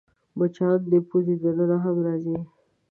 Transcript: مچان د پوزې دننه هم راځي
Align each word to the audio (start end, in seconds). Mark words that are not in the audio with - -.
مچان 0.37 0.79
د 0.91 0.93
پوزې 1.09 1.35
دننه 1.43 1.77
هم 1.83 1.95
راځي 2.05 2.37